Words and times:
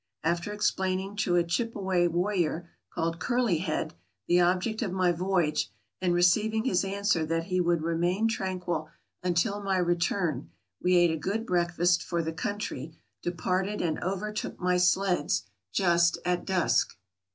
After 0.33 0.51
ex 0.51 0.71
plaining 0.71 1.15
to 1.17 1.35
a 1.35 1.43
Chipeway 1.43 2.07
warrior, 2.07 2.71
called 2.89 3.19
Curly 3.19 3.59
Head, 3.59 3.93
the 4.27 4.41
ob 4.41 4.63
ject 4.63 4.81
of 4.81 4.91
my 4.91 5.11
voyage, 5.11 5.69
and 6.01 6.11
receiving 6.11 6.63
his 6.65 6.83
answer 6.83 7.23
that 7.23 7.43
he 7.43 7.61
would 7.61 7.83
remain 7.83 8.27
tranquil 8.27 8.89
until 9.21 9.61
my 9.61 9.77
return, 9.77 10.49
we 10.81 10.95
ate 10.97 11.11
a 11.11 11.17
good 11.17 11.45
breakfast 11.45 12.01
for 12.01 12.23
the 12.23 12.33
country, 12.33 12.95
departed 13.21 13.79
and 13.79 14.01
overtook 14.03 14.59
my 14.59 14.77
sleds 14.77 15.43
just 15.71 16.17
at 16.25 16.45
dusk. 16.45 16.97